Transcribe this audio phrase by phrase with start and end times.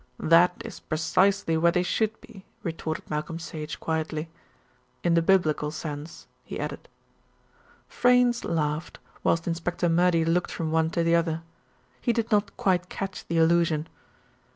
[0.17, 4.31] "That is precisely where they should be," retorted Malcolm Sage quietly.
[5.03, 6.89] "In the biblical sense," he added.
[7.87, 11.43] Freynes laughed, whilst Inspector Murdy looked from one to the other.
[12.01, 13.87] He did not quite catch the allusion.